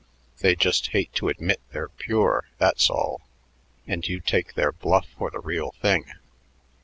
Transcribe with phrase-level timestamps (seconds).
[0.39, 3.21] They just hate to admit they're pure, that's all;
[3.85, 6.05] and you take their bluff for the real thing."